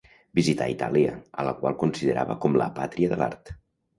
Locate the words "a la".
1.43-1.51